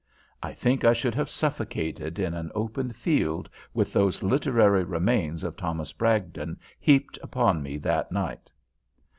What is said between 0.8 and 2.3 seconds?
I should have suffocated